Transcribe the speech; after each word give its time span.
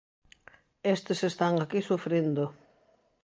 Estes 0.95 1.19
están 1.29 1.53
aquí 1.59 1.79
sufrindo. 1.89 2.43